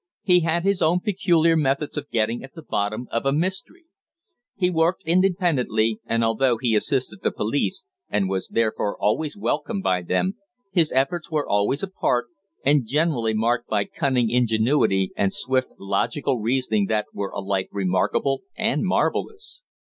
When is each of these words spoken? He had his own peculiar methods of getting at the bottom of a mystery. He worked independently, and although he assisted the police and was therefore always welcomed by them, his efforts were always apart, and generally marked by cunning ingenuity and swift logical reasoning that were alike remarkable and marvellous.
He 0.23 0.39
had 0.39 0.63
his 0.63 0.81
own 0.81 0.99
peculiar 1.01 1.55
methods 1.55 1.95
of 1.95 2.09
getting 2.09 2.43
at 2.43 2.55
the 2.55 2.63
bottom 2.63 3.07
of 3.11 3.23
a 3.23 3.31
mystery. 3.31 3.85
He 4.55 4.71
worked 4.71 5.03
independently, 5.05 5.99
and 6.07 6.23
although 6.23 6.57
he 6.57 6.73
assisted 6.75 7.19
the 7.21 7.29
police 7.31 7.83
and 8.09 8.27
was 8.27 8.47
therefore 8.47 8.97
always 8.99 9.37
welcomed 9.37 9.83
by 9.83 10.01
them, 10.01 10.37
his 10.71 10.91
efforts 10.93 11.29
were 11.29 11.47
always 11.47 11.83
apart, 11.83 12.25
and 12.65 12.87
generally 12.87 13.35
marked 13.35 13.67
by 13.69 13.83
cunning 13.85 14.31
ingenuity 14.31 15.11
and 15.15 15.31
swift 15.31 15.69
logical 15.77 16.39
reasoning 16.39 16.87
that 16.87 17.05
were 17.13 17.29
alike 17.29 17.69
remarkable 17.71 18.41
and 18.55 18.81
marvellous. 18.83 19.61